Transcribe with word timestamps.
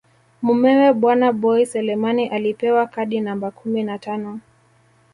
Mumewe 0.45 0.93
bwana 0.93 1.31
Boi 1.33 1.65
Selemani 1.65 2.27
alipewa 2.29 2.87
kadi 2.87 3.19
namba 3.21 3.51
kumi 3.51 3.83
na 3.83 3.99
tano 3.99 4.39